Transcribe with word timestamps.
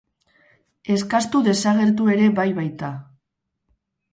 Eskastu 0.95 1.43
desagertu 1.49 2.09
ere 2.15 2.31
bai 2.41 2.47
baita. 2.61 2.91